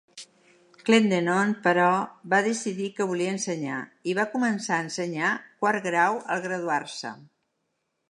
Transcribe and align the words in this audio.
Clendenon, 0.85 1.51
però, 1.67 1.89
va 2.33 2.39
decidir 2.49 2.89
que 2.97 3.07
volia 3.13 3.35
ensenyar, 3.35 3.77
i 4.15 4.19
va 4.23 4.27
començar 4.35 4.75
a 4.81 4.89
ensenyar 4.89 5.37
quart 5.63 5.89
grau 5.93 6.23
al 6.37 6.47
graduar-se. 6.49 7.17